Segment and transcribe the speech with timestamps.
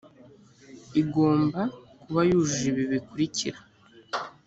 [1.01, 1.61] igomba
[2.01, 3.59] kuba yujuje ibi bikurikira